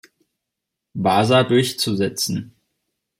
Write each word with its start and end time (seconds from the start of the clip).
Wasa 0.95 1.43
durchzusetzen. 1.43 2.55